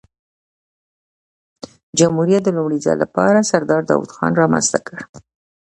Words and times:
جمهوریت 1.97 2.41
د 2.45 2.49
لومړي 2.57 2.77
ځل 2.85 2.97
له 3.01 3.07
پاره 3.15 3.41
سردار 3.51 3.81
داود 3.89 4.09
خان 4.15 4.33
رامنځ 4.41 4.65
ته 4.73 4.79
کړ. 4.87 4.97